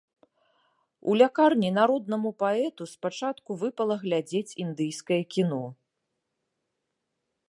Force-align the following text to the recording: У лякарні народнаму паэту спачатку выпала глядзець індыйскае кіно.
У 1.11 1.13
лякарні 1.21 1.69
народнаму 1.79 2.31
паэту 2.43 2.83
спачатку 2.93 3.51
выпала 3.65 3.95
глядзець 4.05 4.57
індыйскае 4.65 5.21
кіно. 5.37 5.61